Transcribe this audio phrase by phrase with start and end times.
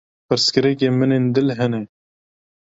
[0.27, 1.81] Pirsgirêkên min ên dil hene.